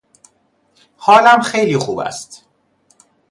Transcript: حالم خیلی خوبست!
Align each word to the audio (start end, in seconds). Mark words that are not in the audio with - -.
حالم 0.97 1.41
خیلی 1.41 1.75
خوبست! 1.77 2.45